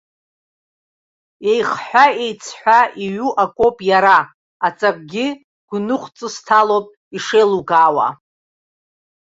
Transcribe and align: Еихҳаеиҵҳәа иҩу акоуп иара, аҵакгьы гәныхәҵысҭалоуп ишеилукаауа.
Еихҳаеиҵҳәа 1.51 2.79
иҩу 3.05 3.31
акоуп 3.43 3.77
иара, 3.89 4.17
аҵакгьы 4.67 5.25
гәныхәҵысҭалоуп 5.69 6.87
ишеилукаауа. 7.17 8.07